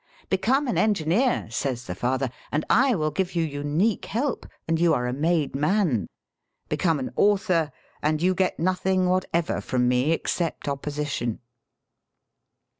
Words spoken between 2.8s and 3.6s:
will give you